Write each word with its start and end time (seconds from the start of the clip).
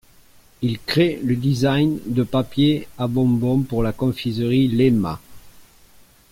Il 0.63 0.79
crée 0.79 1.19
le 1.23 1.35
design 1.35 1.99
de 2.07 2.23
papiers 2.23 2.87
à 2.97 3.05
bonbons 3.05 3.59
pour 3.61 3.83
la 3.83 3.93
confiserie 3.93 4.67
Laima. 4.67 5.21